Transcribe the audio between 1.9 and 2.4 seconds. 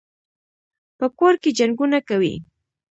کوي.